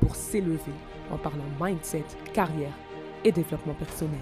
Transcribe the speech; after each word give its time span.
pour 0.00 0.14
s'élever 0.16 0.58
en 1.10 1.16
parlant 1.16 1.44
mindset, 1.60 2.04
carrière 2.32 2.72
et 3.24 3.32
développement 3.32 3.74
personnel. 3.74 4.20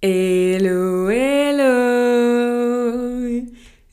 Hello, 0.00 1.10
hello 1.10 2.28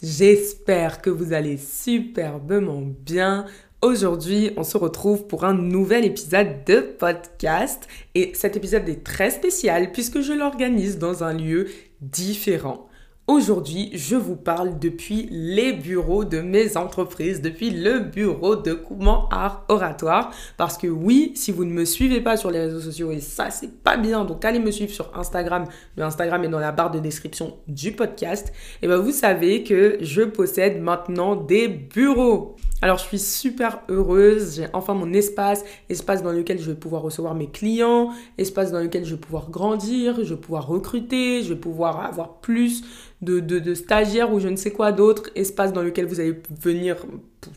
J'espère 0.01 1.01
que 1.01 1.09
vous 1.09 1.33
allez 1.33 1.57
superbement 1.57 2.83
bien. 2.83 3.45
Aujourd'hui, 3.81 4.51
on 4.55 4.63
se 4.63 4.77
retrouve 4.77 5.25
pour 5.25 5.45
un 5.45 5.53
nouvel 5.53 6.05
épisode 6.05 6.63
de 6.65 6.79
podcast 6.79 7.87
et 8.13 8.31
cet 8.35 8.55
épisode 8.55 8.87
est 8.87 9.03
très 9.03 9.31
spécial 9.31 9.91
puisque 9.91 10.21
je 10.21 10.33
l'organise 10.33 10.99
dans 10.99 11.23
un 11.23 11.33
lieu 11.33 11.67
différent. 12.01 12.87
Aujourd'hui, 13.27 13.89
je 13.95 14.15
vous 14.15 14.35
parle 14.35 14.77
depuis 14.77 15.27
les 15.31 15.73
bureaux 15.73 16.25
de 16.25 16.41
mes 16.41 16.77
entreprises, 16.77 17.41
depuis 17.41 17.71
le 17.71 17.97
bureau 17.97 18.55
de 18.55 18.73
Coumant 18.73 19.27
Art 19.31 19.65
Oratoire. 19.67 20.31
Parce 20.57 20.77
que 20.77 20.85
oui, 20.85 21.31
si 21.33 21.51
vous 21.51 21.65
ne 21.65 21.71
me 21.71 21.85
suivez 21.85 22.21
pas 22.21 22.37
sur 22.37 22.51
les 22.51 22.59
réseaux 22.59 22.81
sociaux, 22.81 23.09
et 23.09 23.21
ça, 23.21 23.49
c'est 23.49 23.81
pas 23.81 23.97
bien, 23.97 24.25
donc 24.25 24.45
allez 24.45 24.59
me 24.59 24.69
suivre 24.69 24.91
sur 24.91 25.09
Instagram. 25.17 25.65
Le 25.97 26.03
Instagram 26.03 26.43
est 26.43 26.49
dans 26.49 26.59
la 26.59 26.71
barre 26.71 26.91
de 26.91 26.99
description 26.99 27.57
du 27.67 27.93
podcast. 27.93 28.53
Et 28.83 28.87
ben, 28.87 28.97
vous 28.97 29.11
savez 29.11 29.63
que 29.63 29.97
je 30.01 30.21
possède 30.21 30.79
maintenant 30.79 31.35
des 31.35 31.67
bureaux. 31.67 32.54
Alors, 32.81 32.97
je 32.97 33.05
suis 33.05 33.19
super 33.19 33.79
heureuse. 33.89 34.57
J'ai 34.57 34.67
enfin 34.73 34.93
mon 34.93 35.13
espace, 35.13 35.63
espace 35.89 36.21
dans 36.21 36.31
lequel 36.31 36.59
je 36.59 36.69
vais 36.69 36.75
pouvoir 36.75 37.01
recevoir 37.01 37.33
mes 37.33 37.49
clients, 37.49 38.11
espace 38.37 38.71
dans 38.71 38.79
lequel 38.79 39.05
je 39.05 39.15
vais 39.15 39.19
pouvoir 39.19 39.49
grandir, 39.49 40.23
je 40.23 40.33
vais 40.33 40.39
pouvoir 40.39 40.67
recruter, 40.67 41.41
je 41.41 41.53
vais 41.53 41.59
pouvoir 41.59 42.05
avoir 42.05 42.41
plus 42.41 42.83
de, 43.21 43.73
stagiaires 43.73 44.31
ou 44.33 44.39
je 44.39 44.49
ne 44.49 44.55
sais 44.55 44.71
quoi 44.71 44.91
d'autre, 44.91 45.31
espace 45.35 45.73
dans 45.73 45.81
lequel 45.81 46.05
vous 46.05 46.19
allez 46.19 46.39
venir, 46.61 46.97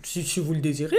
si, 0.02 0.22
si, 0.22 0.40
vous 0.40 0.54
le 0.54 0.60
désirez, 0.60 0.96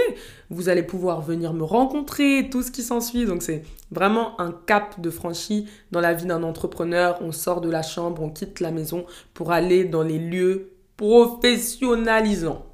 vous 0.50 0.68
allez 0.68 0.84
pouvoir 0.84 1.22
venir 1.22 1.52
me 1.52 1.64
rencontrer, 1.64 2.48
tout 2.50 2.62
ce 2.62 2.70
qui 2.70 2.82
s'ensuit. 2.82 3.24
Donc 3.24 3.42
c'est 3.42 3.62
vraiment 3.90 4.40
un 4.40 4.52
cap 4.52 5.00
de 5.00 5.10
franchi 5.10 5.66
dans 5.90 6.00
la 6.00 6.12
vie 6.12 6.26
d'un 6.26 6.42
entrepreneur. 6.42 7.18
On 7.20 7.32
sort 7.32 7.60
de 7.60 7.70
la 7.70 7.82
chambre, 7.82 8.22
on 8.22 8.28
quitte 8.28 8.60
la 8.60 8.70
maison 8.70 9.06
pour 9.34 9.50
aller 9.50 9.84
dans 9.84 10.02
les 10.02 10.18
lieux 10.18 10.70
professionnalisants. 10.96 12.69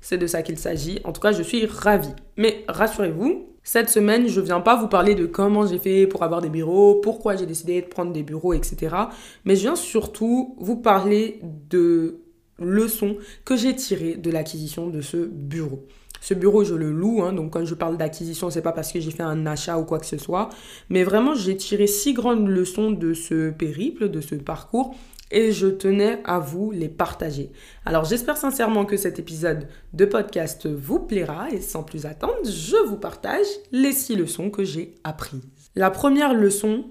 C'est 0.00 0.18
de 0.18 0.26
ça 0.26 0.42
qu'il 0.42 0.58
s'agit. 0.58 1.00
En 1.04 1.12
tout 1.12 1.20
cas, 1.20 1.32
je 1.32 1.42
suis 1.42 1.66
ravie. 1.66 2.14
Mais 2.36 2.64
rassurez-vous, 2.68 3.46
cette 3.62 3.90
semaine, 3.90 4.26
je 4.26 4.40
ne 4.40 4.46
viens 4.46 4.60
pas 4.60 4.76
vous 4.76 4.88
parler 4.88 5.14
de 5.14 5.26
comment 5.26 5.66
j'ai 5.66 5.78
fait 5.78 6.06
pour 6.06 6.22
avoir 6.22 6.40
des 6.40 6.48
bureaux, 6.48 6.96
pourquoi 6.96 7.36
j'ai 7.36 7.46
décidé 7.46 7.82
de 7.82 7.86
prendre 7.86 8.12
des 8.12 8.22
bureaux, 8.22 8.54
etc. 8.54 8.96
Mais 9.44 9.54
je 9.54 9.62
viens 9.62 9.76
surtout 9.76 10.56
vous 10.58 10.76
parler 10.76 11.40
de 11.68 12.20
leçons 12.58 13.16
que 13.44 13.56
j'ai 13.56 13.74
tirées 13.76 14.14
de 14.14 14.30
l'acquisition 14.30 14.88
de 14.88 15.00
ce 15.00 15.18
bureau. 15.18 15.86
Ce 16.20 16.34
bureau, 16.34 16.64
je 16.64 16.74
le 16.74 16.90
loue, 16.90 17.22
hein, 17.22 17.32
donc 17.32 17.52
quand 17.52 17.64
je 17.64 17.74
parle 17.74 17.96
d'acquisition, 17.96 18.50
c'est 18.50 18.60
pas 18.60 18.72
parce 18.72 18.92
que 18.92 19.00
j'ai 19.00 19.10
fait 19.10 19.22
un 19.22 19.46
achat 19.46 19.78
ou 19.78 19.84
quoi 19.84 19.98
que 19.98 20.06
ce 20.06 20.18
soit, 20.18 20.50
mais 20.90 21.02
vraiment 21.02 21.34
j'ai 21.34 21.56
tiré 21.56 21.86
six 21.86 22.12
grandes 22.12 22.46
leçons 22.46 22.90
de 22.90 23.14
ce 23.14 23.50
périple, 23.50 24.10
de 24.10 24.20
ce 24.20 24.34
parcours, 24.34 24.94
et 25.30 25.52
je 25.52 25.66
tenais 25.66 26.20
à 26.24 26.38
vous 26.38 26.70
les 26.70 26.88
partager. 26.88 27.52
Alors 27.84 28.04
j'espère 28.04 28.36
sincèrement 28.36 28.84
que 28.84 28.96
cet 28.96 29.18
épisode 29.18 29.68
de 29.92 30.04
podcast 30.04 30.66
vous 30.66 31.00
plaira 31.00 31.50
et 31.50 31.60
sans 31.60 31.82
plus 31.82 32.06
attendre, 32.06 32.44
je 32.44 32.76
vous 32.88 32.96
partage 32.96 33.46
les 33.72 33.92
six 33.92 34.16
leçons 34.16 34.50
que 34.50 34.64
j'ai 34.64 34.94
apprises. 35.04 35.42
La 35.76 35.90
première 35.90 36.34
leçon 36.34 36.84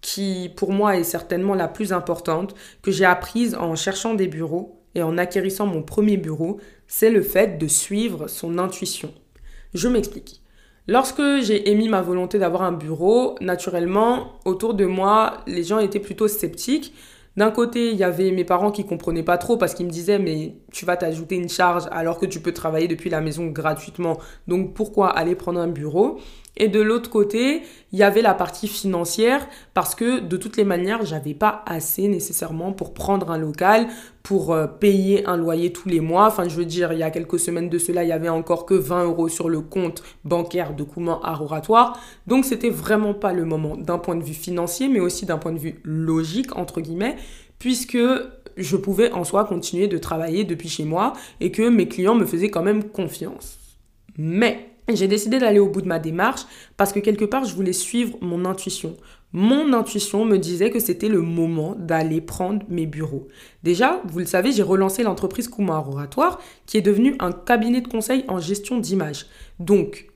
qui 0.00 0.50
pour 0.56 0.72
moi 0.72 0.96
est 0.96 1.04
certainement 1.04 1.54
la 1.54 1.68
plus 1.68 1.92
importante 1.92 2.54
que 2.82 2.90
j'ai 2.90 3.04
apprise 3.04 3.54
en 3.54 3.74
cherchant 3.76 4.14
des 4.14 4.28
bureaux 4.28 4.82
et 4.94 5.02
en 5.02 5.18
acquérissant 5.18 5.66
mon 5.66 5.82
premier 5.82 6.16
bureau, 6.16 6.58
c'est 6.86 7.10
le 7.10 7.22
fait 7.22 7.58
de 7.58 7.66
suivre 7.66 8.28
son 8.28 8.58
intuition. 8.58 9.12
Je 9.74 9.88
m'explique. 9.88 10.42
Lorsque 10.88 11.40
j'ai 11.42 11.70
émis 11.70 11.88
ma 11.88 12.00
volonté 12.00 12.38
d'avoir 12.38 12.62
un 12.62 12.72
bureau, 12.72 13.34
naturellement, 13.40 14.38
autour 14.44 14.74
de 14.74 14.86
moi, 14.86 15.42
les 15.46 15.64
gens 15.64 15.80
étaient 15.80 16.00
plutôt 16.00 16.28
sceptiques 16.28 16.94
d'un 17.36 17.50
côté, 17.50 17.90
il 17.90 17.96
y 17.96 18.04
avait 18.04 18.30
mes 18.30 18.44
parents 18.44 18.70
qui 18.70 18.86
comprenaient 18.86 19.22
pas 19.22 19.36
trop 19.38 19.56
parce 19.56 19.74
qu'ils 19.74 19.86
me 19.86 19.90
disaient 19.90 20.18
mais 20.18 20.54
tu 20.72 20.86
vas 20.86 20.96
t'ajouter 20.96 21.36
une 21.36 21.48
charge 21.48 21.84
alors 21.90 22.18
que 22.18 22.26
tu 22.26 22.40
peux 22.40 22.52
travailler 22.52 22.88
depuis 22.88 23.10
la 23.10 23.20
maison 23.20 23.46
gratuitement. 23.46 24.18
Donc 24.48 24.74
pourquoi 24.74 25.10
aller 25.10 25.34
prendre 25.34 25.60
un 25.60 25.68
bureau? 25.68 26.18
Et 26.56 26.68
de 26.68 26.80
l'autre 26.80 27.10
côté, 27.10 27.62
il 27.92 27.98
y 27.98 28.02
avait 28.02 28.22
la 28.22 28.32
partie 28.32 28.66
financière 28.66 29.46
parce 29.74 29.94
que 29.94 30.20
de 30.20 30.36
toutes 30.36 30.56
les 30.56 30.64
manières, 30.64 31.04
j'avais 31.04 31.34
pas 31.34 31.62
assez 31.66 32.08
nécessairement 32.08 32.72
pour 32.72 32.94
prendre 32.94 33.30
un 33.30 33.36
local, 33.36 33.88
pour 34.22 34.52
euh, 34.52 34.66
payer 34.66 35.26
un 35.26 35.36
loyer 35.36 35.72
tous 35.72 35.88
les 35.88 36.00
mois. 36.00 36.26
Enfin, 36.26 36.48
je 36.48 36.56
veux 36.56 36.64
dire, 36.64 36.92
il 36.94 36.98
y 36.98 37.02
a 37.02 37.10
quelques 37.10 37.38
semaines 37.38 37.68
de 37.68 37.78
cela, 37.78 38.04
il 38.04 38.08
y 38.08 38.12
avait 38.12 38.30
encore 38.30 38.64
que 38.64 38.74
20 38.74 39.04
euros 39.04 39.28
sur 39.28 39.50
le 39.50 39.60
compte 39.60 40.02
bancaire 40.24 40.74
de 40.74 40.82
Couman 40.82 41.20
à 41.22 41.40
Oratoire. 41.42 42.00
Donc, 42.26 42.46
c'était 42.46 42.70
vraiment 42.70 43.12
pas 43.12 43.34
le 43.34 43.44
moment 43.44 43.76
d'un 43.76 43.98
point 43.98 44.16
de 44.16 44.24
vue 44.24 44.34
financier, 44.34 44.88
mais 44.88 45.00
aussi 45.00 45.26
d'un 45.26 45.38
point 45.38 45.52
de 45.52 45.58
vue 45.58 45.80
logique, 45.84 46.56
entre 46.56 46.80
guillemets, 46.80 47.16
puisque 47.58 47.98
je 48.56 48.76
pouvais 48.76 49.12
en 49.12 49.24
soi 49.24 49.44
continuer 49.44 49.88
de 49.88 49.98
travailler 49.98 50.44
depuis 50.44 50.70
chez 50.70 50.84
moi 50.84 51.12
et 51.40 51.50
que 51.50 51.68
mes 51.68 51.86
clients 51.86 52.14
me 52.14 52.24
faisaient 52.24 52.48
quand 52.48 52.62
même 52.62 52.84
confiance. 52.84 53.58
Mais 54.16 54.70
j'ai 54.94 55.08
décidé 55.08 55.38
d'aller 55.38 55.58
au 55.58 55.68
bout 55.68 55.82
de 55.82 55.88
ma 55.88 55.98
démarche 55.98 56.42
parce 56.76 56.92
que 56.92 57.00
quelque 57.00 57.24
part, 57.24 57.44
je 57.44 57.54
voulais 57.54 57.72
suivre 57.72 58.16
mon 58.20 58.44
intuition. 58.44 58.96
Mon 59.32 59.72
intuition 59.72 60.24
me 60.24 60.38
disait 60.38 60.70
que 60.70 60.78
c'était 60.78 61.08
le 61.08 61.20
moment 61.20 61.74
d'aller 61.76 62.20
prendre 62.20 62.64
mes 62.68 62.86
bureaux. 62.86 63.26
Déjà, 63.64 64.00
vous 64.04 64.20
le 64.20 64.24
savez, 64.24 64.52
j'ai 64.52 64.62
relancé 64.62 65.02
l'entreprise 65.02 65.48
Kumar 65.48 65.88
Oratoire 65.90 66.40
qui 66.66 66.78
est 66.78 66.82
devenue 66.82 67.16
un 67.18 67.32
cabinet 67.32 67.80
de 67.80 67.88
conseil 67.88 68.24
en 68.28 68.38
gestion 68.38 68.78
d'image. 68.78 69.26
Donc, 69.58 70.06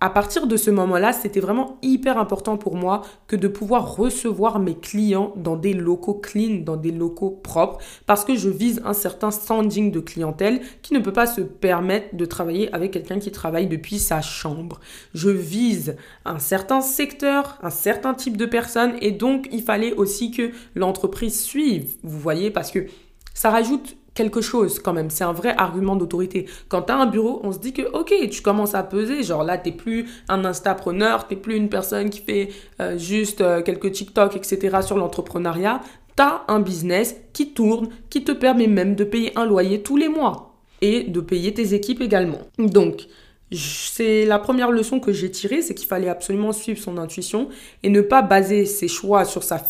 à 0.00 0.08
partir 0.08 0.46
de 0.46 0.56
ce 0.56 0.70
moment-là, 0.70 1.12
c'était 1.12 1.40
vraiment 1.40 1.76
hyper 1.82 2.18
important 2.18 2.56
pour 2.56 2.74
moi 2.74 3.02
que 3.26 3.36
de 3.36 3.48
pouvoir 3.48 3.96
recevoir 3.96 4.58
mes 4.58 4.74
clients 4.74 5.34
dans 5.36 5.56
des 5.56 5.74
locaux 5.74 6.14
clean, 6.14 6.62
dans 6.64 6.76
des 6.76 6.90
locaux 6.90 7.30
propres, 7.30 7.78
parce 8.06 8.24
que 8.24 8.34
je 8.34 8.48
vise 8.48 8.80
un 8.84 8.94
certain 8.94 9.30
standing 9.30 9.90
de 9.92 10.00
clientèle 10.00 10.60
qui 10.82 10.94
ne 10.94 11.00
peut 11.00 11.12
pas 11.12 11.26
se 11.26 11.42
permettre 11.42 12.16
de 12.16 12.24
travailler 12.24 12.74
avec 12.74 12.92
quelqu'un 12.92 13.18
qui 13.18 13.30
travaille 13.30 13.66
depuis 13.66 13.98
sa 13.98 14.22
chambre. 14.22 14.80
Je 15.14 15.28
vise 15.28 15.96
un 16.24 16.38
certain 16.38 16.80
secteur, 16.80 17.58
un 17.62 17.70
certain 17.70 18.14
type 18.14 18.38
de 18.38 18.46
personnes, 18.46 18.94
et 19.02 19.10
donc 19.10 19.48
il 19.52 19.62
fallait 19.62 19.92
aussi 19.92 20.30
que 20.30 20.50
l'entreprise 20.74 21.40
suive, 21.40 21.96
vous 22.02 22.18
voyez, 22.18 22.50
parce 22.50 22.70
que 22.70 22.86
ça 23.34 23.50
rajoute 23.50 23.96
quelque 24.14 24.40
chose 24.40 24.78
quand 24.78 24.92
même. 24.92 25.10
C'est 25.10 25.24
un 25.24 25.32
vrai 25.32 25.54
argument 25.56 25.96
d'autorité. 25.96 26.46
Quand 26.68 26.82
tu 26.82 26.92
as 26.92 26.96
un 26.96 27.06
bureau, 27.06 27.40
on 27.44 27.52
se 27.52 27.58
dit 27.58 27.72
que, 27.72 27.82
ok, 27.92 28.12
tu 28.30 28.42
commences 28.42 28.74
à 28.74 28.82
peser. 28.82 29.22
Genre 29.22 29.44
là, 29.44 29.58
tu 29.58 29.72
plus 29.72 30.08
un 30.28 30.44
instapreneur, 30.44 31.26
tu 31.28 31.36
plus 31.36 31.56
une 31.56 31.68
personne 31.68 32.10
qui 32.10 32.20
fait 32.20 32.48
euh, 32.80 32.98
juste 32.98 33.40
euh, 33.40 33.62
quelques 33.62 33.92
TikTok, 33.92 34.36
etc. 34.36 34.78
sur 34.82 34.96
l'entrepreneuriat. 34.96 35.80
Tu 36.16 36.22
as 36.22 36.42
un 36.48 36.60
business 36.60 37.16
qui 37.32 37.52
tourne, 37.52 37.88
qui 38.10 38.24
te 38.24 38.32
permet 38.32 38.66
même 38.66 38.94
de 38.94 39.04
payer 39.04 39.32
un 39.38 39.46
loyer 39.46 39.82
tous 39.82 39.96
les 39.96 40.08
mois 40.08 40.54
et 40.80 41.04
de 41.04 41.20
payer 41.20 41.52
tes 41.54 41.74
équipes 41.74 42.00
également. 42.00 42.38
Donc, 42.58 43.06
c'est 43.52 44.24
la 44.26 44.38
première 44.38 44.70
leçon 44.70 45.00
que 45.00 45.12
j'ai 45.12 45.30
tirée, 45.30 45.60
c'est 45.60 45.74
qu'il 45.74 45.88
fallait 45.88 46.08
absolument 46.08 46.52
suivre 46.52 46.80
son 46.80 46.98
intuition 46.98 47.48
et 47.82 47.90
ne 47.90 48.00
pas 48.00 48.22
baser 48.22 48.64
ses 48.64 48.86
choix 48.86 49.24
sur 49.24 49.42
sa, 49.42 49.60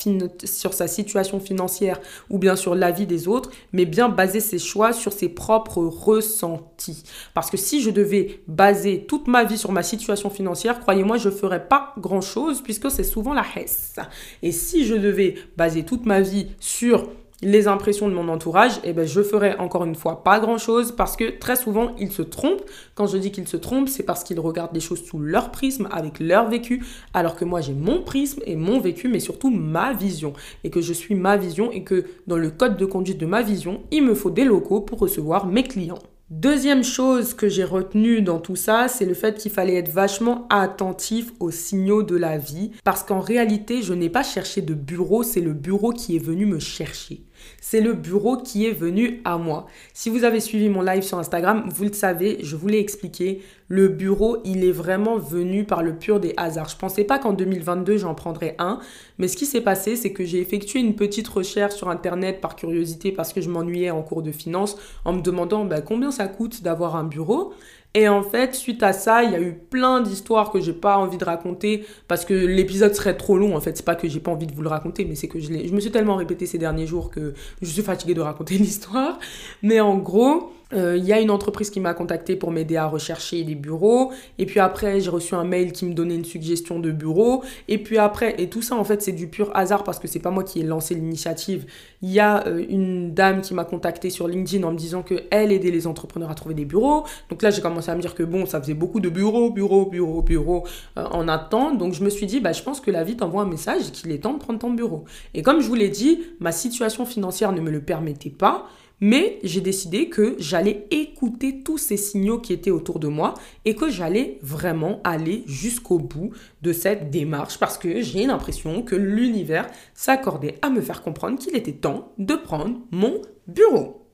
sur 0.44 0.74
sa 0.74 0.86
situation 0.86 1.40
financière 1.40 2.00
ou 2.28 2.38
bien 2.38 2.56
sur 2.56 2.74
l'avis 2.74 3.06
des 3.06 3.26
autres, 3.26 3.50
mais 3.72 3.86
bien 3.86 4.08
baser 4.08 4.40
ses 4.40 4.58
choix 4.58 4.92
sur 4.92 5.12
ses 5.12 5.30
propres 5.30 5.82
ressentis. 5.82 7.04
Parce 7.32 7.50
que 7.50 7.56
si 7.56 7.80
je 7.80 7.90
devais 7.90 8.40
baser 8.46 9.06
toute 9.06 9.28
ma 9.28 9.44
vie 9.44 9.58
sur 9.58 9.72
ma 9.72 9.82
situation 9.82 10.28
financière, 10.28 10.80
croyez-moi, 10.80 11.16
je 11.16 11.30
ne 11.30 11.34
ferais 11.34 11.66
pas 11.66 11.94
grand-chose 11.98 12.62
puisque 12.62 12.90
c'est 12.90 13.04
souvent 13.04 13.32
la 13.32 13.44
hesse. 13.56 13.96
Et 14.42 14.52
si 14.52 14.84
je 14.84 14.94
devais 14.94 15.36
baser 15.56 15.84
toute 15.84 16.04
ma 16.04 16.20
vie 16.20 16.48
sur 16.60 17.08
les 17.42 17.68
impressions 17.68 18.08
de 18.08 18.14
mon 18.14 18.28
entourage, 18.28 18.76
et 18.78 18.90
eh 18.90 18.92
ben, 18.92 19.06
je 19.06 19.22
ferai 19.22 19.56
encore 19.56 19.84
une 19.84 19.94
fois 19.94 20.22
pas 20.22 20.40
grand 20.40 20.58
chose 20.58 20.92
parce 20.92 21.16
que 21.16 21.38
très 21.38 21.56
souvent 21.56 21.94
ils 21.98 22.12
se 22.12 22.22
trompent. 22.22 22.64
Quand 22.94 23.06
je 23.06 23.16
dis 23.16 23.32
qu'ils 23.32 23.48
se 23.48 23.56
trompent, 23.56 23.88
c'est 23.88 24.02
parce 24.02 24.24
qu'ils 24.24 24.40
regardent 24.40 24.74
les 24.74 24.80
choses 24.80 25.04
sous 25.04 25.18
leur 25.18 25.50
prisme, 25.50 25.88
avec 25.90 26.20
leur 26.20 26.48
vécu, 26.48 26.84
alors 27.14 27.36
que 27.36 27.44
moi 27.44 27.60
j'ai 27.60 27.72
mon 27.72 28.02
prisme 28.02 28.42
et 28.44 28.56
mon 28.56 28.80
vécu, 28.80 29.08
mais 29.08 29.20
surtout 29.20 29.50
ma 29.50 29.92
vision. 29.92 30.34
Et 30.64 30.70
que 30.70 30.80
je 30.80 30.92
suis 30.92 31.14
ma 31.14 31.36
vision 31.36 31.70
et 31.70 31.82
que 31.82 32.04
dans 32.26 32.36
le 32.36 32.50
code 32.50 32.76
de 32.76 32.84
conduite 32.84 33.18
de 33.18 33.26
ma 33.26 33.42
vision, 33.42 33.80
il 33.90 34.04
me 34.04 34.14
faut 34.14 34.30
des 34.30 34.44
locaux 34.44 34.80
pour 34.80 34.98
recevoir 34.98 35.46
mes 35.46 35.62
clients. 35.62 35.98
Deuxième 36.30 36.84
chose 36.84 37.34
que 37.34 37.48
j'ai 37.48 37.64
retenue 37.64 38.22
dans 38.22 38.38
tout 38.38 38.54
ça, 38.54 38.86
c'est 38.86 39.04
le 39.04 39.14
fait 39.14 39.36
qu'il 39.36 39.50
fallait 39.50 39.74
être 39.74 39.90
vachement 39.90 40.46
attentif 40.48 41.32
aux 41.40 41.50
signaux 41.50 42.04
de 42.04 42.14
la 42.14 42.38
vie, 42.38 42.70
parce 42.84 43.02
qu'en 43.02 43.18
réalité, 43.18 43.82
je 43.82 43.94
n'ai 43.94 44.10
pas 44.10 44.22
cherché 44.22 44.62
de 44.62 44.72
bureau, 44.72 45.24
c'est 45.24 45.40
le 45.40 45.54
bureau 45.54 45.90
qui 45.90 46.14
est 46.14 46.24
venu 46.24 46.46
me 46.46 46.60
chercher. 46.60 47.24
C'est 47.60 47.80
le 47.80 47.92
bureau 47.92 48.36
qui 48.36 48.66
est 48.66 48.72
venu 48.72 49.20
à 49.24 49.38
moi. 49.38 49.66
Si 49.94 50.10
vous 50.10 50.24
avez 50.24 50.40
suivi 50.40 50.68
mon 50.68 50.82
live 50.82 51.02
sur 51.02 51.18
Instagram, 51.18 51.64
vous 51.68 51.84
le 51.84 51.92
savez, 51.92 52.38
je 52.42 52.56
vous 52.56 52.68
l'ai 52.68 52.78
expliqué, 52.78 53.42
le 53.68 53.86
bureau, 53.86 54.38
il 54.44 54.64
est 54.64 54.72
vraiment 54.72 55.16
venu 55.16 55.64
par 55.64 55.84
le 55.84 55.94
pur 55.94 56.18
des 56.18 56.34
hasards. 56.36 56.70
Je 56.70 56.76
pensais 56.76 57.04
pas 57.04 57.20
qu'en 57.20 57.32
2022, 57.32 57.98
j'en 57.98 58.14
prendrais 58.14 58.56
un, 58.58 58.80
mais 59.18 59.28
ce 59.28 59.36
qui 59.36 59.46
s'est 59.46 59.60
passé, 59.60 59.94
c'est 59.94 60.12
que 60.12 60.24
j'ai 60.24 60.40
effectué 60.40 60.80
une 60.80 60.96
petite 60.96 61.28
recherche 61.28 61.74
sur 61.74 61.88
Internet 61.88 62.40
par 62.40 62.56
curiosité 62.56 63.12
parce 63.12 63.32
que 63.32 63.40
je 63.40 63.48
m'ennuyais 63.48 63.90
en 63.90 64.02
cours 64.02 64.22
de 64.22 64.32
finance 64.32 64.76
en 65.04 65.12
me 65.12 65.22
demandant 65.22 65.64
bah, 65.64 65.82
combien 65.82 66.10
ça 66.10 66.26
coûte 66.26 66.62
d'avoir 66.62 66.96
un 66.96 67.04
bureau? 67.04 67.52
Et 67.94 68.08
en 68.08 68.22
fait, 68.22 68.54
suite 68.54 68.82
à 68.84 68.92
ça, 68.92 69.24
il 69.24 69.32
y 69.32 69.34
a 69.34 69.40
eu 69.40 69.52
plein 69.52 70.00
d'histoires 70.00 70.52
que 70.52 70.60
j'ai 70.60 70.72
pas 70.72 70.96
envie 70.96 71.18
de 71.18 71.24
raconter 71.24 71.84
parce 72.06 72.24
que 72.24 72.34
l'épisode 72.34 72.94
serait 72.94 73.16
trop 73.16 73.36
long. 73.36 73.56
En 73.56 73.60
fait, 73.60 73.76
c'est 73.76 73.84
pas 73.84 73.96
que 73.96 74.08
j'ai 74.08 74.20
pas 74.20 74.30
envie 74.30 74.46
de 74.46 74.54
vous 74.54 74.62
le 74.62 74.68
raconter, 74.68 75.04
mais 75.04 75.16
c'est 75.16 75.26
que 75.26 75.40
je, 75.40 75.46
je 75.46 75.72
me 75.74 75.80
suis 75.80 75.90
tellement 75.90 76.14
répété 76.14 76.46
ces 76.46 76.58
derniers 76.58 76.86
jours 76.86 77.10
que 77.10 77.34
je 77.60 77.68
suis 77.68 77.82
fatiguée 77.82 78.14
de 78.14 78.20
raconter 78.20 78.54
l'histoire. 78.58 79.18
Mais 79.62 79.80
en 79.80 79.98
gros, 79.98 80.52
euh, 80.72 80.96
il 80.96 81.04
y 81.04 81.12
a 81.12 81.20
une 81.20 81.30
entreprise 81.30 81.70
qui 81.70 81.80
m'a 81.80 81.94
contacté 81.94 82.36
pour 82.36 82.50
m'aider 82.50 82.76
à 82.76 82.86
rechercher 82.86 83.42
des 83.42 83.54
bureaux. 83.54 84.12
Et 84.38 84.46
puis 84.46 84.60
après, 84.60 85.00
j'ai 85.00 85.10
reçu 85.10 85.34
un 85.34 85.44
mail 85.44 85.72
qui 85.72 85.84
me 85.84 85.94
donnait 85.94 86.14
une 86.14 86.24
suggestion 86.24 86.78
de 86.78 86.90
bureau. 86.90 87.42
Et 87.68 87.78
puis 87.78 87.98
après, 87.98 88.34
et 88.38 88.48
tout 88.48 88.62
ça, 88.62 88.76
en 88.76 88.84
fait, 88.84 89.02
c'est 89.02 89.12
du 89.12 89.28
pur 89.28 89.50
hasard 89.54 89.84
parce 89.84 89.98
que 89.98 90.08
c'est 90.08 90.20
pas 90.20 90.30
moi 90.30 90.44
qui 90.44 90.60
ai 90.60 90.62
lancé 90.62 90.94
l'initiative. 90.94 91.66
Il 92.02 92.10
y 92.10 92.20
a 92.20 92.46
euh, 92.46 92.64
une 92.68 93.12
dame 93.12 93.40
qui 93.40 93.54
m'a 93.54 93.64
contacté 93.64 94.10
sur 94.10 94.28
LinkedIn 94.28 94.66
en 94.66 94.72
me 94.72 94.78
disant 94.78 95.02
que 95.02 95.22
elle 95.30 95.52
aidait 95.52 95.70
les 95.70 95.86
entrepreneurs 95.86 96.30
à 96.30 96.34
trouver 96.34 96.54
des 96.54 96.64
bureaux. 96.64 97.04
Donc 97.28 97.42
là, 97.42 97.50
j'ai 97.50 97.62
commencé 97.62 97.90
à 97.90 97.94
me 97.96 98.00
dire 98.00 98.14
que 98.14 98.22
bon, 98.22 98.46
ça 98.46 98.60
faisait 98.60 98.74
beaucoup 98.74 99.00
de 99.00 99.08
bureaux, 99.08 99.50
bureaux, 99.50 99.86
bureaux, 99.86 100.22
bureaux 100.22 100.64
euh, 100.98 101.04
en 101.10 101.28
attente. 101.28 101.78
Donc 101.78 101.94
je 101.94 102.04
me 102.04 102.10
suis 102.10 102.26
dit, 102.26 102.40
bah, 102.40 102.52
je 102.52 102.62
pense 102.62 102.80
que 102.80 102.90
la 102.90 103.04
vie 103.04 103.16
t'envoie 103.16 103.42
un 103.42 103.48
message 103.48 103.88
et 103.88 103.90
qu'il 103.90 104.10
est 104.12 104.18
temps 104.18 104.34
de 104.34 104.38
prendre 104.38 104.58
ton 104.58 104.70
bureau. 104.70 105.04
Et 105.34 105.42
comme 105.42 105.60
je 105.60 105.66
vous 105.66 105.74
l'ai 105.74 105.88
dit, 105.88 106.20
ma 106.38 106.52
situation 106.52 107.04
financière 107.04 107.52
ne 107.52 107.60
me 107.60 107.70
le 107.70 107.80
permettait 107.80 108.30
pas. 108.30 108.68
Mais 109.00 109.38
j'ai 109.42 109.62
décidé 109.62 110.10
que 110.10 110.36
j'allais 110.38 110.86
écouter 110.90 111.62
tous 111.62 111.78
ces 111.78 111.96
signaux 111.96 112.38
qui 112.38 112.52
étaient 112.52 112.70
autour 112.70 112.98
de 112.98 113.08
moi 113.08 113.34
et 113.64 113.74
que 113.74 113.88
j'allais 113.88 114.38
vraiment 114.42 115.00
aller 115.04 115.42
jusqu'au 115.46 115.98
bout 115.98 116.30
de 116.60 116.72
cette 116.72 117.10
démarche 117.10 117.58
parce 117.58 117.78
que 117.78 118.02
j'ai 118.02 118.26
l'impression 118.26 118.82
que 118.82 118.96
l'univers 118.96 119.66
s'accordait 119.94 120.56
à 120.60 120.68
me 120.68 120.82
faire 120.82 121.02
comprendre 121.02 121.38
qu'il 121.38 121.56
était 121.56 121.72
temps 121.72 122.12
de 122.18 122.34
prendre 122.34 122.78
mon 122.90 123.22
bureau. 123.46 124.06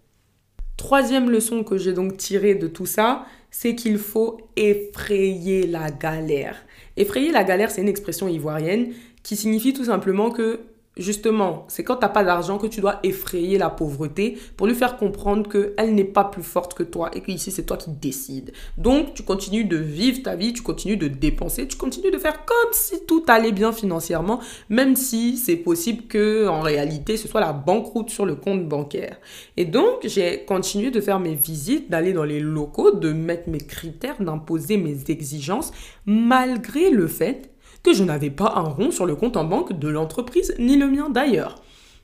Troisième 0.76 1.30
leçon 1.30 1.64
que 1.64 1.78
j'ai 1.78 1.92
donc 1.92 2.16
tirée 2.16 2.54
de 2.54 2.68
tout 2.68 2.86
ça, 2.86 3.24
c'est 3.50 3.74
qu'il 3.74 3.98
faut 3.98 4.38
effrayer 4.56 5.66
la 5.66 5.90
galère. 5.90 6.56
Effrayer 6.96 7.32
la 7.32 7.44
galère, 7.44 7.70
c'est 7.70 7.80
une 7.80 7.88
expression 7.88 8.28
ivoirienne 8.28 8.92
qui 9.22 9.36
signifie 9.36 9.72
tout 9.72 9.86
simplement 9.86 10.30
que 10.30 10.60
Justement, 10.96 11.66
c'est 11.68 11.84
quand 11.84 11.96
tu 11.96 12.00
n'as 12.02 12.08
pas 12.08 12.24
d'argent 12.24 12.56
que 12.56 12.66
tu 12.66 12.80
dois 12.80 13.00
effrayer 13.02 13.58
la 13.58 13.68
pauvreté 13.68 14.38
pour 14.56 14.66
lui 14.66 14.74
faire 14.74 14.96
comprendre 14.96 15.46
qu'elle 15.46 15.94
n'est 15.94 16.04
pas 16.04 16.24
plus 16.24 16.42
forte 16.42 16.72
que 16.72 16.82
toi 16.82 17.10
et 17.12 17.20
que 17.20 17.30
ici 17.30 17.50
c'est 17.50 17.64
toi 17.64 17.76
qui 17.76 17.90
décides. 17.90 18.52
Donc 18.78 19.12
tu 19.12 19.22
continues 19.22 19.66
de 19.66 19.76
vivre 19.76 20.22
ta 20.22 20.36
vie, 20.36 20.54
tu 20.54 20.62
continues 20.62 20.96
de 20.96 21.08
dépenser, 21.08 21.68
tu 21.68 21.76
continues 21.76 22.10
de 22.10 22.16
faire 22.16 22.46
comme 22.46 22.72
si 22.72 23.04
tout 23.04 23.22
allait 23.28 23.52
bien 23.52 23.72
financièrement, 23.72 24.40
même 24.70 24.96
si 24.96 25.36
c'est 25.36 25.56
possible 25.56 26.04
que 26.04 26.48
en 26.48 26.60
réalité 26.60 27.18
ce 27.18 27.28
soit 27.28 27.40
la 27.42 27.52
banqueroute 27.52 28.08
sur 28.08 28.24
le 28.24 28.34
compte 28.34 28.66
bancaire. 28.66 29.18
Et 29.58 29.66
donc 29.66 29.98
j'ai 30.04 30.44
continué 30.46 30.90
de 30.90 31.02
faire 31.02 31.20
mes 31.20 31.34
visites, 31.34 31.90
d'aller 31.90 32.14
dans 32.14 32.24
les 32.24 32.40
locaux, 32.40 32.92
de 32.92 33.12
mettre 33.12 33.50
mes 33.50 33.58
critères, 33.60 34.16
d'imposer 34.22 34.78
mes 34.78 34.96
exigences, 35.08 35.72
malgré 36.06 36.88
le 36.88 37.06
fait 37.06 37.50
je 37.92 38.04
n'avais 38.04 38.30
pas 38.30 38.52
un 38.56 38.68
rond 38.68 38.90
sur 38.90 39.06
le 39.06 39.16
compte 39.16 39.36
en 39.36 39.44
banque 39.44 39.78
de 39.78 39.88
l'entreprise, 39.88 40.54
ni 40.58 40.76
le 40.76 40.88
mien 40.88 41.08
d'ailleurs. 41.10 41.62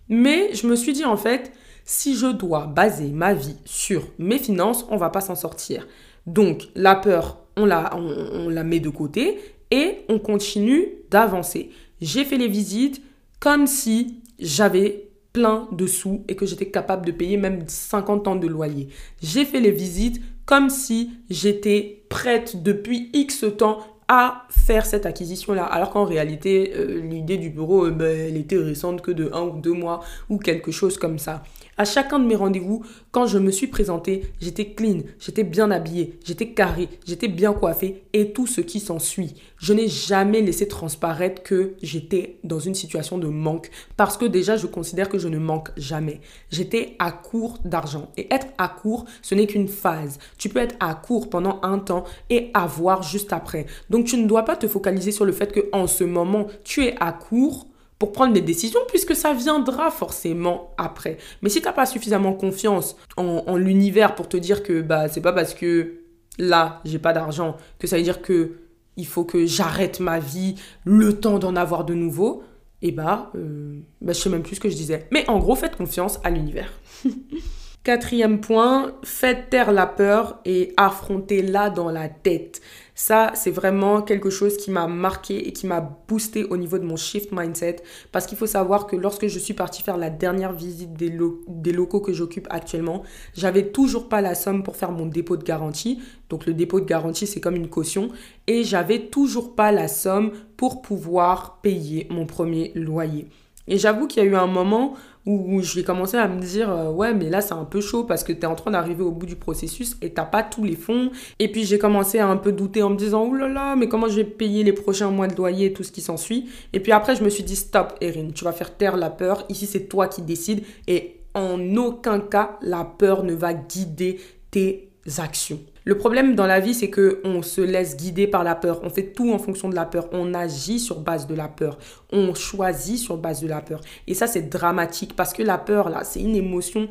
Mais 0.08 0.52
je 0.54 0.66
me 0.66 0.76
suis 0.76 0.92
dit 0.92 1.04
en 1.04 1.16
fait, 1.16 1.52
si 1.84 2.16
je 2.16 2.26
dois 2.26 2.66
baser 2.66 3.08
ma 3.08 3.34
vie 3.34 3.56
sur 3.64 4.02
mes 4.18 4.38
finances, 4.38 4.86
on 4.90 4.96
va 4.96 5.10
pas 5.10 5.20
s'en 5.20 5.34
sortir. 5.34 5.86
Donc 6.26 6.68
la 6.74 6.94
peur, 6.94 7.38
on 7.56 7.66
la, 7.66 7.96
on, 7.96 8.48
la 8.48 8.64
met 8.64 8.80
de 8.80 8.88
côté 8.88 9.38
et 9.70 9.98
on 10.08 10.18
continue 10.18 10.88
d'avancer. 11.10 11.70
J'ai 12.00 12.24
fait 12.24 12.38
les 12.38 12.48
visites 12.48 13.02
comme 13.40 13.66
si 13.66 14.20
j'avais 14.38 15.08
plein 15.32 15.68
de 15.72 15.86
sous 15.86 16.24
et 16.28 16.36
que 16.36 16.46
j'étais 16.46 16.70
capable 16.70 17.06
de 17.06 17.12
payer 17.12 17.36
même 17.36 17.64
50 17.66 18.28
ans 18.28 18.36
de 18.36 18.46
loyer. 18.46 18.88
J'ai 19.22 19.44
fait 19.44 19.60
les 19.60 19.70
visites 19.70 20.20
comme 20.44 20.68
si 20.68 21.10
j'étais 21.30 22.04
prête 22.08 22.62
depuis 22.62 23.10
X 23.14 23.44
temps 23.56 23.78
à 24.14 24.44
faire 24.50 24.84
cette 24.84 25.06
acquisition-là. 25.06 25.64
Alors 25.64 25.88
qu'en 25.88 26.04
réalité, 26.04 26.74
euh, 26.76 27.00
l'idée 27.00 27.38
du 27.38 27.48
bureau, 27.48 27.86
euh, 27.86 27.90
ben, 27.90 28.28
elle 28.28 28.36
était 28.36 28.58
récente 28.58 29.00
que 29.00 29.10
de 29.10 29.30
un 29.32 29.40
ou 29.40 29.58
deux 29.58 29.72
mois 29.72 30.00
ou 30.28 30.36
quelque 30.36 30.70
chose 30.70 30.98
comme 30.98 31.18
ça. 31.18 31.42
À 31.78 31.86
chacun 31.86 32.18
de 32.18 32.26
mes 32.26 32.34
rendez-vous, 32.34 32.84
quand 33.12 33.24
je 33.24 33.38
me 33.38 33.50
suis 33.50 33.66
présentée, 33.66 34.26
j'étais 34.42 34.74
clean, 34.74 34.98
j'étais 35.18 35.42
bien 35.42 35.70
habillée, 35.70 36.18
j'étais 36.22 36.50
carré, 36.50 36.90
j'étais 37.06 37.28
bien 37.28 37.54
coiffée 37.54 38.04
et 38.12 38.32
tout 38.32 38.46
ce 38.46 38.60
qui 38.60 38.78
s'ensuit. 38.78 39.34
Je 39.56 39.72
n'ai 39.72 39.88
jamais 39.88 40.42
laissé 40.42 40.68
transparaître 40.68 41.42
que 41.42 41.72
j'étais 41.82 42.36
dans 42.44 42.58
une 42.58 42.74
situation 42.74 43.16
de 43.16 43.26
manque 43.26 43.70
parce 43.96 44.18
que 44.18 44.26
déjà 44.26 44.58
je 44.58 44.66
considère 44.66 45.08
que 45.08 45.18
je 45.18 45.28
ne 45.28 45.38
manque 45.38 45.70
jamais. 45.78 46.20
J'étais 46.50 46.94
à 46.98 47.10
court 47.10 47.58
d'argent 47.64 48.12
et 48.18 48.28
être 48.30 48.48
à 48.58 48.68
court, 48.68 49.06
ce 49.22 49.34
n'est 49.34 49.46
qu'une 49.46 49.68
phase. 49.68 50.18
Tu 50.36 50.50
peux 50.50 50.60
être 50.60 50.76
à 50.78 50.94
court 50.94 51.30
pendant 51.30 51.58
un 51.62 51.78
temps 51.78 52.04
et 52.28 52.50
avoir 52.52 53.02
juste 53.02 53.32
après. 53.32 53.64
Donc 53.88 54.04
tu 54.04 54.18
ne 54.18 54.26
dois 54.26 54.44
pas 54.44 54.56
te 54.56 54.68
focaliser 54.68 55.10
sur 55.10 55.24
le 55.24 55.32
fait 55.32 55.50
que 55.50 55.70
en 55.72 55.86
ce 55.86 56.04
moment 56.04 56.48
tu 56.64 56.84
es 56.84 56.96
à 57.00 57.12
court 57.12 57.66
pour 58.02 58.10
prendre 58.10 58.32
des 58.32 58.40
décisions 58.40 58.80
puisque 58.88 59.14
ça 59.14 59.32
viendra 59.32 59.92
forcément 59.92 60.74
après. 60.76 61.18
Mais 61.40 61.48
si 61.48 61.60
tu 61.60 61.66
n'as 61.66 61.72
pas 61.72 61.86
suffisamment 61.86 62.32
confiance 62.32 62.96
en, 63.16 63.56
l'univers 63.56 64.16
pour 64.16 64.28
te 64.28 64.36
dire 64.36 64.64
que 64.64 64.80
bah 64.80 65.06
c'est 65.06 65.20
pas 65.20 65.32
parce 65.32 65.54
que 65.54 66.00
là 66.36 66.80
j'ai 66.84 66.98
pas 66.98 67.12
d'argent 67.12 67.56
que 67.78 67.86
ça 67.86 67.96
veut 67.96 68.02
dire 68.02 68.20
que 68.20 68.54
il 68.96 69.06
faut 69.06 69.22
que 69.22 69.46
j'arrête 69.46 70.00
ma 70.00 70.18
vie 70.18 70.56
le 70.84 71.20
temps 71.20 71.38
d'en 71.38 71.54
avoir 71.54 71.84
de 71.84 71.94
nouveau, 71.94 72.42
et 72.82 72.90
bah, 72.90 73.30
euh, 73.36 73.78
bah 74.00 74.12
je 74.12 74.18
sais 74.18 74.30
même 74.30 74.42
plus 74.42 74.56
ce 74.56 74.60
que 74.60 74.68
je 74.68 74.74
disais. 74.74 75.06
Mais 75.12 75.24
en 75.30 75.38
gros, 75.38 75.54
faites 75.54 75.76
confiance 75.76 76.18
à 76.24 76.30
l'univers. 76.30 76.72
Quatrième 77.84 78.40
point, 78.40 78.94
faites 79.04 79.48
taire 79.48 79.70
la 79.70 79.86
peur 79.86 80.40
et 80.44 80.74
affrontez-la 80.76 81.70
dans 81.70 81.90
la 81.90 82.08
tête. 82.08 82.60
Ça, 82.94 83.32
c'est 83.34 83.50
vraiment 83.50 84.02
quelque 84.02 84.28
chose 84.28 84.56
qui 84.56 84.70
m'a 84.70 84.86
marqué 84.86 85.48
et 85.48 85.52
qui 85.52 85.66
m'a 85.66 85.80
boosté 85.80 86.44
au 86.44 86.56
niveau 86.56 86.78
de 86.78 86.84
mon 86.84 86.96
shift 86.96 87.32
mindset. 87.32 87.76
Parce 88.12 88.26
qu'il 88.26 88.36
faut 88.36 88.46
savoir 88.46 88.86
que 88.86 88.96
lorsque 88.96 89.28
je 89.28 89.38
suis 89.38 89.54
partie 89.54 89.82
faire 89.82 89.96
la 89.96 90.10
dernière 90.10 90.52
visite 90.52 90.92
des, 90.92 91.16
des 91.48 91.72
locaux 91.72 92.00
que 92.00 92.12
j'occupe 92.12 92.46
actuellement, 92.50 93.02
j'avais 93.34 93.68
toujours 93.70 94.08
pas 94.08 94.20
la 94.20 94.34
somme 94.34 94.62
pour 94.62 94.76
faire 94.76 94.92
mon 94.92 95.06
dépôt 95.06 95.36
de 95.36 95.44
garantie. 95.44 96.02
Donc 96.28 96.44
le 96.46 96.52
dépôt 96.52 96.80
de 96.80 96.86
garantie, 96.86 97.26
c'est 97.26 97.40
comme 97.40 97.56
une 97.56 97.68
caution. 97.68 98.10
Et 98.46 98.62
j'avais 98.62 99.06
toujours 99.06 99.54
pas 99.54 99.72
la 99.72 99.88
somme 99.88 100.32
pour 100.56 100.82
pouvoir 100.82 101.60
payer 101.62 102.06
mon 102.10 102.26
premier 102.26 102.72
loyer. 102.74 103.26
Et 103.68 103.78
j'avoue 103.78 104.06
qu'il 104.06 104.22
y 104.22 104.26
a 104.26 104.28
eu 104.28 104.34
un 104.34 104.46
moment 104.46 104.94
où, 105.24 105.60
j'ai 105.62 105.84
commencé 105.84 106.16
à 106.16 106.26
me 106.26 106.40
dire 106.40 106.68
euh, 106.68 106.90
ouais 106.90 107.14
mais 107.14 107.30
là 107.30 107.40
c'est 107.40 107.52
un 107.52 107.64
peu 107.64 107.80
chaud 107.80 108.02
parce 108.02 108.24
que 108.24 108.32
tu 108.32 108.40
es 108.40 108.46
en 108.46 108.56
train 108.56 108.72
d'arriver 108.72 109.04
au 109.04 109.12
bout 109.12 109.26
du 109.26 109.36
processus 109.36 109.96
et 110.02 110.12
t'as 110.12 110.24
pas 110.24 110.42
tous 110.42 110.64
les 110.64 110.74
fonds. 110.74 111.12
Et 111.38 111.50
puis 111.50 111.64
j'ai 111.64 111.78
commencé 111.78 112.18
à 112.18 112.26
un 112.26 112.36
peu 112.36 112.50
douter 112.50 112.82
en 112.82 112.90
me 112.90 112.96
disant 112.96 113.28
oh 113.30 113.34
là 113.34 113.46
là 113.46 113.76
mais 113.76 113.88
comment 113.88 114.08
je 114.08 114.16
vais 114.16 114.24
payer 114.24 114.64
les 114.64 114.72
prochains 114.72 115.10
mois 115.10 115.28
de 115.28 115.36
loyer 115.36 115.66
et 115.66 115.72
tout 115.72 115.84
ce 115.84 115.92
qui 115.92 116.00
s'ensuit? 116.00 116.48
Et 116.72 116.80
puis 116.80 116.90
après 116.90 117.14
je 117.14 117.22
me 117.22 117.28
suis 117.28 117.44
dit 117.44 117.54
stop 117.54 117.94
Erin 118.00 118.30
tu 118.34 118.44
vas 118.44 118.52
faire 118.52 118.76
taire 118.76 118.96
la 118.96 119.10
peur. 119.10 119.44
Ici 119.48 119.66
c'est 119.66 119.86
toi 119.86 120.08
qui 120.08 120.22
décides. 120.22 120.64
Et 120.88 121.20
en 121.34 121.76
aucun 121.76 122.18
cas 122.18 122.58
la 122.60 122.84
peur 122.84 123.22
ne 123.22 123.34
va 123.34 123.54
guider 123.54 124.18
tes 124.50 124.91
actions 125.18 125.60
le 125.84 125.98
problème 125.98 126.36
dans 126.36 126.46
la 126.46 126.60
vie, 126.60 126.74
c'est 126.74 126.90
que 126.90 127.20
on 127.24 127.42
se 127.42 127.60
laisse 127.60 127.96
guider 127.96 128.28
par 128.28 128.44
la 128.44 128.54
peur. 128.54 128.80
On 128.84 128.90
fait 128.90 129.12
tout 129.12 129.32
en 129.32 129.38
fonction 129.38 129.68
de 129.68 129.74
la 129.74 129.84
peur. 129.84 130.08
On 130.12 130.32
agit 130.32 130.78
sur 130.78 131.00
base 131.00 131.26
de 131.26 131.34
la 131.34 131.48
peur. 131.48 131.78
On 132.12 132.34
choisit 132.34 132.98
sur 132.98 133.16
base 133.16 133.40
de 133.40 133.48
la 133.48 133.60
peur. 133.60 133.80
Et 134.06 134.14
ça, 134.14 134.28
c'est 134.28 134.48
dramatique 134.48 135.16
parce 135.16 135.32
que 135.32 135.42
la 135.42 135.58
peur, 135.58 135.88
là, 135.90 136.04
c'est 136.04 136.20
une 136.20 136.36
émotion. 136.36 136.88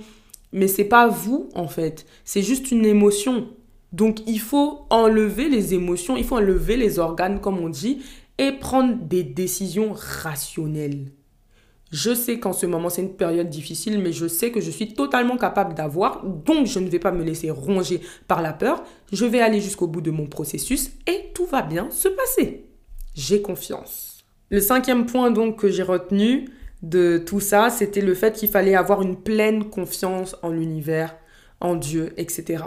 Mais 0.51 0.67
c'est 0.67 0.85
pas 0.85 1.07
vous, 1.07 1.49
en 1.55 1.69
fait. 1.69 2.05
C'est 2.25 2.41
juste 2.41 2.71
une 2.71 2.85
émotion. 2.85 3.47
Donc, 3.93 4.27
il 4.27 4.39
faut 4.39 4.85
enlever 4.89 5.47
les 5.47 5.73
émotions, 5.73 6.17
il 6.17 6.25
faut 6.25 6.37
enlever 6.37 6.75
les 6.75 6.99
organes, 6.99 7.39
comme 7.39 7.59
on 7.59 7.69
dit, 7.69 8.01
et 8.37 8.51
prendre 8.51 8.95
des 8.95 9.23
décisions 9.23 9.93
rationnelles. 9.93 11.11
Je 11.91 12.13
sais 12.15 12.39
qu'en 12.39 12.53
ce 12.53 12.65
moment, 12.65 12.89
c'est 12.89 13.01
une 13.01 13.15
période 13.15 13.49
difficile, 13.49 13.99
mais 13.99 14.13
je 14.13 14.25
sais 14.25 14.51
que 14.51 14.61
je 14.61 14.71
suis 14.71 14.93
totalement 14.93 15.35
capable 15.35 15.73
d'avoir, 15.73 16.23
donc 16.23 16.65
je 16.65 16.79
ne 16.79 16.87
vais 16.87 16.99
pas 16.99 17.11
me 17.11 17.23
laisser 17.23 17.51
ronger 17.51 17.99
par 18.29 18.41
la 18.41 18.53
peur. 18.53 18.81
Je 19.11 19.25
vais 19.25 19.41
aller 19.41 19.59
jusqu'au 19.59 19.87
bout 19.87 19.99
de 19.99 20.09
mon 20.09 20.27
processus 20.27 20.91
et 21.05 21.31
tout 21.33 21.45
va 21.45 21.61
bien 21.61 21.89
se 21.91 22.07
passer. 22.07 22.65
J'ai 23.13 23.41
confiance. 23.41 24.23
Le 24.49 24.61
cinquième 24.61 25.05
point 25.05 25.31
donc 25.31 25.59
que 25.59 25.69
j'ai 25.69 25.83
retenu 25.83 26.49
de 26.81 27.17
tout 27.17 27.41
ça, 27.41 27.69
c'était 27.69 28.01
le 28.01 28.13
fait 28.13 28.33
qu'il 28.37 28.49
fallait 28.49 28.75
avoir 28.75 29.01
une 29.01 29.17
pleine 29.17 29.65
confiance 29.65 30.37
en 30.43 30.49
l'univers, 30.49 31.15
en 31.59 31.75
Dieu, 31.75 32.13
etc. 32.15 32.63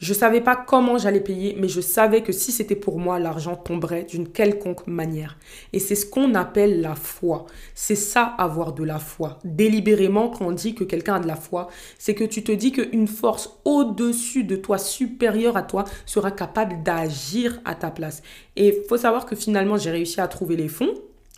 Je 0.00 0.14
savais 0.14 0.40
pas 0.40 0.56
comment 0.56 0.96
j'allais 0.96 1.20
payer, 1.20 1.54
mais 1.58 1.68
je 1.68 1.82
savais 1.82 2.22
que 2.22 2.32
si 2.32 2.52
c'était 2.52 2.74
pour 2.74 2.98
moi, 2.98 3.18
l'argent 3.18 3.54
tomberait 3.54 4.04
d'une 4.04 4.28
quelconque 4.28 4.86
manière. 4.86 5.36
Et 5.74 5.78
c'est 5.78 5.94
ce 5.94 6.06
qu'on 6.06 6.34
appelle 6.34 6.80
la 6.80 6.94
foi. 6.94 7.44
C'est 7.74 7.96
ça 7.96 8.24
avoir 8.24 8.72
de 8.72 8.82
la 8.82 8.98
foi. 8.98 9.38
Délibérément, 9.44 10.30
quand 10.30 10.46
on 10.46 10.52
dit 10.52 10.74
que 10.74 10.84
quelqu'un 10.84 11.16
a 11.16 11.20
de 11.20 11.26
la 11.26 11.36
foi, 11.36 11.68
c'est 11.98 12.14
que 12.14 12.24
tu 12.24 12.42
te 12.42 12.50
dis 12.50 12.72
qu'une 12.72 13.08
force 13.08 13.60
au-dessus 13.66 14.44
de 14.44 14.56
toi, 14.56 14.78
supérieure 14.78 15.58
à 15.58 15.62
toi, 15.62 15.84
sera 16.06 16.30
capable 16.30 16.82
d'agir 16.82 17.60
à 17.66 17.74
ta 17.74 17.90
place. 17.90 18.22
Et 18.56 18.82
faut 18.88 18.96
savoir 18.96 19.26
que 19.26 19.36
finalement, 19.36 19.76
j'ai 19.76 19.90
réussi 19.90 20.18
à 20.22 20.28
trouver 20.28 20.56
les 20.56 20.68
fonds 20.68 20.94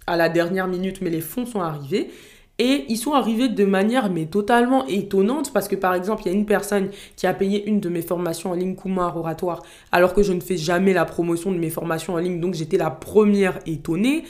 à 0.06 0.16
la 0.16 0.28
dernière 0.28 0.68
minute, 0.68 1.00
mais 1.00 1.10
les 1.10 1.20
fonds 1.20 1.46
sont 1.46 1.60
arrivés. 1.60 2.10
Et 2.64 2.84
ils 2.88 2.96
sont 2.96 3.14
arrivés 3.14 3.48
de 3.48 3.64
manière 3.64 4.08
mais 4.08 4.26
totalement 4.26 4.86
étonnante 4.86 5.52
parce 5.52 5.66
que 5.66 5.74
par 5.74 5.96
exemple, 5.96 6.22
il 6.24 6.30
y 6.30 6.32
a 6.32 6.38
une 6.38 6.46
personne 6.46 6.90
qui 7.16 7.26
a 7.26 7.34
payé 7.34 7.66
une 7.66 7.80
de 7.80 7.88
mes 7.88 8.02
formations 8.02 8.52
en 8.52 8.54
ligne 8.54 8.76
Kumar 8.76 9.16
oratoire 9.16 9.64
alors 9.90 10.14
que 10.14 10.22
je 10.22 10.32
ne 10.32 10.38
fais 10.38 10.56
jamais 10.56 10.92
la 10.92 11.04
promotion 11.04 11.50
de 11.50 11.58
mes 11.58 11.70
formations 11.70 12.14
en 12.14 12.18
ligne 12.18 12.38
donc 12.38 12.54
j'étais 12.54 12.76
la 12.76 12.90
première 12.90 13.58
étonnée. 13.66 14.22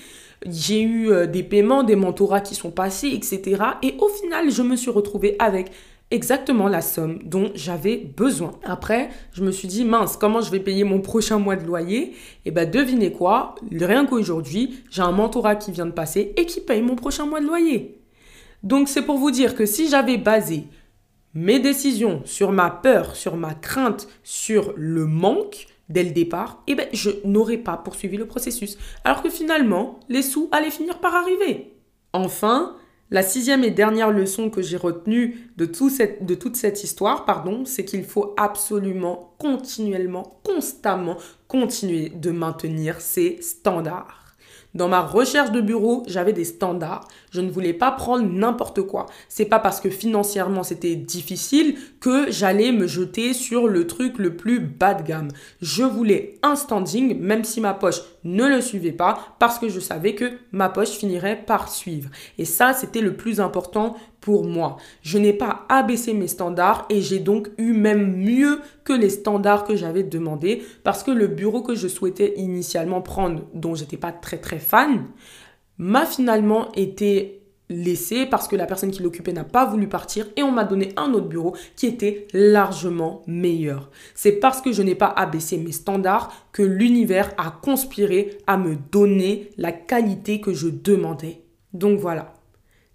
J'ai 0.46 0.80
eu 0.80 1.10
euh, 1.10 1.26
des 1.26 1.42
paiements, 1.42 1.82
des 1.82 1.94
mentorats 1.94 2.40
qui 2.40 2.54
sont 2.54 2.70
passés, 2.70 3.08
etc. 3.08 3.62
Et 3.82 3.96
au 3.98 4.08
final, 4.08 4.50
je 4.50 4.62
me 4.62 4.76
suis 4.76 4.90
retrouvée 4.90 5.36
avec 5.38 5.70
exactement 6.10 6.68
la 6.68 6.80
somme 6.80 7.18
dont 7.24 7.50
j'avais 7.54 7.98
besoin. 7.98 8.52
Après, 8.64 9.10
je 9.34 9.44
me 9.44 9.50
suis 9.50 9.68
dit, 9.68 9.84
mince, 9.84 10.16
comment 10.16 10.40
je 10.40 10.50
vais 10.50 10.60
payer 10.60 10.84
mon 10.84 11.02
prochain 11.02 11.38
mois 11.38 11.56
de 11.56 11.66
loyer? 11.66 11.98
Et 12.00 12.14
eh 12.46 12.50
bien, 12.50 12.64
devinez 12.64 13.12
quoi? 13.12 13.56
Rien 13.70 14.06
qu'aujourd'hui, 14.06 14.82
j'ai 14.90 15.02
un 15.02 15.12
mentorat 15.12 15.56
qui 15.56 15.70
vient 15.70 15.86
de 15.86 15.92
passer 15.92 16.32
et 16.38 16.46
qui 16.46 16.60
paye 16.60 16.80
mon 16.80 16.96
prochain 16.96 17.26
mois 17.26 17.40
de 17.40 17.46
loyer. 17.46 18.01
Donc 18.62 18.88
c'est 18.88 19.02
pour 19.02 19.18
vous 19.18 19.30
dire 19.30 19.54
que 19.54 19.66
si 19.66 19.88
j'avais 19.88 20.18
basé 20.18 20.64
mes 21.34 21.60
décisions 21.60 22.22
sur 22.24 22.52
ma 22.52 22.70
peur, 22.70 23.16
sur 23.16 23.36
ma 23.36 23.54
crainte, 23.54 24.08
sur 24.22 24.74
le 24.76 25.06
manque 25.06 25.66
dès 25.88 26.04
le 26.04 26.10
départ, 26.10 26.62
eh 26.66 26.74
ben, 26.74 26.86
je 26.92 27.10
n'aurais 27.24 27.58
pas 27.58 27.76
poursuivi 27.76 28.16
le 28.16 28.26
processus. 28.26 28.78
Alors 29.04 29.22
que 29.22 29.30
finalement, 29.30 30.00
les 30.08 30.22
sous 30.22 30.48
allaient 30.52 30.70
finir 30.70 30.98
par 31.00 31.14
arriver. 31.14 31.74
Enfin, 32.12 32.76
la 33.12 33.22
sixième 33.22 33.62
et 33.62 33.70
dernière 33.70 34.10
leçon 34.10 34.48
que 34.48 34.62
j'ai 34.62 34.78
retenue 34.78 35.52
de, 35.58 35.66
toute 35.66 36.56
cette 36.56 36.84
histoire, 36.84 37.26
pardon, 37.26 37.64
c'est 37.66 37.84
qu'il 37.84 38.04
faut 38.04 38.34
absolument, 38.38 39.34
continuellement, 39.38 40.40
constamment 40.42 41.18
continuer 41.46 42.08
de 42.08 42.30
maintenir 42.30 43.02
ses 43.02 43.40
standards. 43.42 44.34
Dans 44.74 44.88
ma 44.88 45.02
recherche 45.02 45.52
de 45.52 45.60
bureau, 45.60 46.04
j'avais 46.06 46.32
des 46.32 46.46
standards. 46.46 47.06
Je 47.32 47.40
ne 47.40 47.50
voulais 47.50 47.72
pas 47.72 47.90
prendre 47.90 48.28
n'importe 48.30 48.82
quoi. 48.82 49.06
C'est 49.28 49.46
pas 49.46 49.58
parce 49.58 49.80
que 49.80 49.88
financièrement 49.90 50.62
c'était 50.62 50.94
difficile 50.94 51.76
que 51.98 52.30
j'allais 52.30 52.72
me 52.72 52.86
jeter 52.86 53.32
sur 53.32 53.68
le 53.68 53.86
truc 53.86 54.18
le 54.18 54.36
plus 54.36 54.60
bas 54.60 54.94
de 54.94 55.02
gamme. 55.02 55.28
Je 55.62 55.82
voulais 55.82 56.34
un 56.42 56.54
standing, 56.54 57.18
même 57.18 57.44
si 57.44 57.60
ma 57.60 57.72
poche 57.72 58.02
ne 58.24 58.46
le 58.46 58.60
suivait 58.60 58.92
pas, 58.92 59.34
parce 59.38 59.58
que 59.58 59.70
je 59.70 59.80
savais 59.80 60.14
que 60.14 60.32
ma 60.52 60.68
poche 60.68 60.90
finirait 60.90 61.42
par 61.44 61.70
suivre. 61.70 62.10
Et 62.38 62.44
ça, 62.44 62.74
c'était 62.74 63.00
le 63.00 63.16
plus 63.16 63.40
important 63.40 63.96
pour 64.20 64.44
moi. 64.44 64.76
Je 65.02 65.18
n'ai 65.18 65.32
pas 65.32 65.66
abaissé 65.68 66.14
mes 66.14 66.28
standards 66.28 66.86
et 66.88 67.02
j'ai 67.02 67.18
donc 67.18 67.50
eu 67.58 67.72
même 67.72 68.16
mieux 68.16 68.60
que 68.84 68.92
les 68.92 69.10
standards 69.10 69.64
que 69.64 69.74
j'avais 69.74 70.04
demandé 70.04 70.62
parce 70.84 71.02
que 71.02 71.10
le 71.10 71.26
bureau 71.26 71.62
que 71.62 71.74
je 71.74 71.88
souhaitais 71.88 72.34
initialement 72.36 73.02
prendre, 73.02 73.42
dont 73.52 73.74
j'étais 73.74 73.96
pas 73.96 74.12
très 74.12 74.38
très 74.38 74.60
fan, 74.60 75.06
m'a 75.82 76.06
finalement 76.06 76.70
été 76.76 77.42
laissé 77.68 78.24
parce 78.26 78.46
que 78.46 78.54
la 78.54 78.66
personne 78.66 78.92
qui 78.92 79.02
l'occupait 79.02 79.32
n'a 79.32 79.42
pas 79.42 79.64
voulu 79.64 79.88
partir 79.88 80.26
et 80.36 80.42
on 80.44 80.52
m'a 80.52 80.62
donné 80.62 80.92
un 80.96 81.12
autre 81.12 81.26
bureau 81.26 81.56
qui 81.74 81.86
était 81.86 82.28
largement 82.32 83.22
meilleur. 83.26 83.90
C'est 84.14 84.32
parce 84.32 84.60
que 84.60 84.72
je 84.72 84.82
n'ai 84.82 84.94
pas 84.94 85.08
abaissé 85.08 85.58
mes 85.58 85.72
standards 85.72 86.32
que 86.52 86.62
l'univers 86.62 87.32
a 87.36 87.50
conspiré 87.50 88.38
à 88.46 88.58
me 88.58 88.76
donner 88.92 89.50
la 89.56 89.72
qualité 89.72 90.40
que 90.40 90.54
je 90.54 90.68
demandais. 90.68 91.42
Donc 91.72 91.98
voilà. 91.98 92.34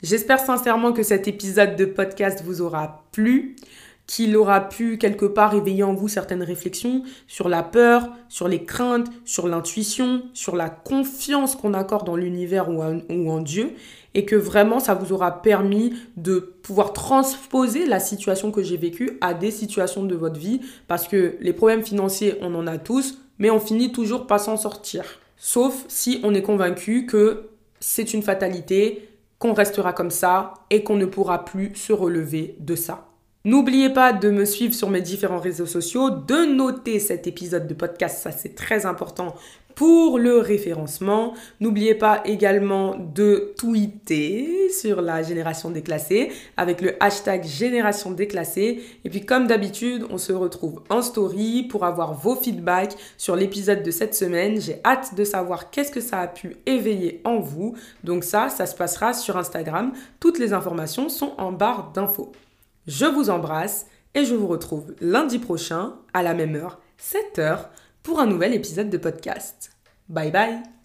J'espère 0.02 0.40
sincèrement 0.40 0.94
que 0.94 1.04
cet 1.04 1.28
épisode 1.28 1.76
de 1.76 1.86
podcast 1.86 2.42
vous 2.46 2.62
aura 2.62 3.04
plu, 3.12 3.58
qu'il 4.08 4.38
aura 4.38 4.62
pu 4.62 4.98
quelque 4.98 5.26
part 5.26 5.54
éveiller 5.54 5.84
en 5.84 5.94
vous 5.94 6.08
certaines 6.08 6.42
réflexions 6.42 7.04
sur 7.28 7.50
la 7.50 7.62
peur, 7.62 8.10
sur 8.30 8.48
les 8.48 8.64
craintes, 8.64 9.08
sur 9.26 9.48
l'intuition, 9.48 10.24
sur 10.34 10.56
la 10.56 10.70
confiance 10.70 11.56
qu'on 11.56 11.74
accorde 11.74 12.06
dans 12.06 12.16
l'univers 12.16 12.70
ou, 12.70 12.82
en 12.82 13.42
Dieu, 13.42 13.74
et 14.14 14.26
que 14.26 14.36
vraiment 14.36 14.80
ça 14.80 14.94
vous 14.94 15.12
aura 15.12 15.42
permis 15.42 15.94
de 16.16 16.40
pouvoir 16.40 16.94
transposer 16.94 17.86
la 17.86 18.00
situation 18.00 18.52
que 18.52 18.64
j'ai 18.64 18.78
vécue 18.78 19.18
à 19.20 19.34
des 19.34 19.52
situations 19.52 20.04
de 20.04 20.16
votre 20.16 20.40
vie, 20.40 20.62
parce 20.88 21.08
que 21.08 21.36
les 21.42 21.54
problèmes 21.54 21.84
financiers, 21.84 22.36
on 22.42 22.56
en 22.56 22.66
a 22.66 22.78
tous, 22.78 23.20
mais 23.40 23.50
on 23.50 23.60
finit 23.60 23.92
toujours 23.92 24.26
pas 24.26 24.40
s'en 24.40 24.56
sortir. 24.56 25.04
Sauf 25.36 25.86
si 25.90 26.22
on 26.24 26.34
est 26.34 26.42
convaincu 26.42 27.06
que 27.06 27.50
c'est 27.80 28.14
une 28.14 28.24
fatalité, 28.24 29.10
qu'on 29.38 29.54
restera 29.54 29.94
comme 29.94 30.10
ça 30.10 30.54
et 30.72 30.84
qu'on 30.84 30.96
ne 30.96 31.06
pourra 31.06 31.46
plus 31.46 31.76
se 31.76 31.94
relever 31.94 32.56
de 32.60 32.76
ça. 32.76 33.08
N'oubliez 33.46 33.90
pas 33.90 34.14
de 34.14 34.30
me 34.30 34.46
suivre 34.46 34.74
sur 34.74 34.90
mes 34.90 35.02
différents 35.02 35.40
réseaux 35.40 35.66
sociaux, 35.66 36.10
de 36.10 36.54
noter 36.54 37.00
cet 37.00 37.28
épisode 37.28 37.68
de 37.68 37.74
podcast, 37.74 38.22
ça 38.22 38.32
c'est 38.32 38.56
très 38.56 38.86
important 38.86 39.36
pour 39.78 40.18
le 40.18 40.40
référencement. 40.40 41.36
N'oubliez 41.60 41.94
pas 41.94 42.24
également 42.26 42.96
de 42.98 43.54
tweeter 43.60 44.70
sur 44.72 45.04
la 45.04 45.22
génération 45.22 45.70
déclassée 45.70 46.32
avec 46.58 46.82
le 46.82 46.96
hashtag 47.00 47.46
génération 47.46 48.10
déclassée. 48.10 48.82
Et 49.06 49.10
puis 49.12 49.24
comme 49.24 49.46
d'habitude, 49.46 50.06
on 50.10 50.18
se 50.18 50.34
retrouve 50.34 50.82
en 50.90 51.04
story 51.04 51.68
pour 51.70 51.86
avoir 51.86 52.16
vos 52.16 52.36
feedbacks 52.36 52.96
sur 53.18 53.36
l'épisode 53.36 53.84
de 53.84 53.92
cette 53.92 54.16
semaine. 54.16 54.60
J'ai 54.60 54.82
hâte 54.84 55.14
de 55.14 55.24
savoir 55.24 55.70
qu'est-ce 55.70 55.92
que 55.92 56.02
ça 56.02 56.22
a 56.22 56.28
pu 56.28 56.58
éveiller 56.66 57.22
en 57.24 57.40
vous. 57.40 57.76
Donc 58.04 58.24
ça, 58.24 58.50
ça 58.50 58.66
se 58.66 58.76
passera 58.76 59.14
sur 59.14 59.38
Instagram. 59.38 59.94
Toutes 60.20 60.40
les 60.40 60.54
informations 60.54 61.08
sont 61.08 61.36
en 61.38 61.52
barre 61.52 61.92
d'infos. 61.94 62.32
Je 62.88 63.06
vous 63.06 63.30
embrasse 63.30 63.86
et 64.14 64.26
je 64.26 64.34
vous 64.34 64.48
retrouve 64.48 64.96
lundi 65.02 65.40
prochain 65.40 65.96
à 66.14 66.24
la 66.24 66.34
même 66.34 66.56
heure, 66.56 66.80
7h, 67.00 67.68
pour 68.02 68.20
un 68.20 68.26
nouvel 68.26 68.54
épisode 68.54 68.90
de 68.90 68.98
podcast. 68.98 69.72
Bye 70.10 70.32
bye 70.32 70.77